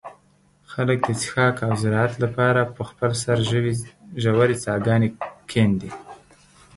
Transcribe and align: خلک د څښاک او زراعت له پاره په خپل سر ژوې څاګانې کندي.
خلک 0.71 0.99
د 1.07 1.09
څښاک 1.21 1.55
او 1.67 1.73
زراعت 1.81 2.13
له 2.23 2.27
پاره 2.35 2.63
په 2.75 2.81
خپل 2.89 3.11
سر 3.23 3.37
ژوې 4.23 4.55
څاګانې 4.65 5.09
کندي. 5.51 5.91